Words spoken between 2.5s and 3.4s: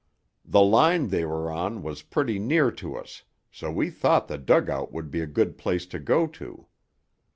to us,